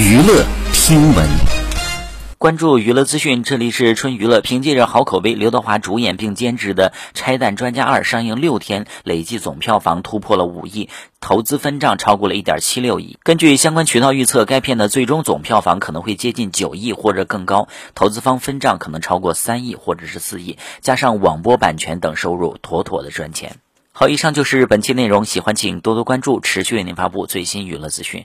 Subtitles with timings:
[0.00, 1.28] 娱乐新闻，
[2.38, 3.42] 关注娱乐资讯。
[3.42, 4.40] 这里是春娱乐。
[4.40, 10.88] 凭借着好口碑，刘德华主演并监制的《拆弹专家二》上映六天，累计总票房突破了五亿，
[11.20, 13.18] 投资分账超过了一点七六亿。
[13.22, 23.56] 根据相关渠道预测，该片的最终总票房可能会接近九亿或者更高，投资方分账可能超过三亿或者是四亿，加上网播版权等收入，妥妥的赚钱。
[23.92, 25.26] 好，以上就是本期内容。
[25.26, 28.24] 喜欢请多多关注，持续为您发布最新娱乐资讯。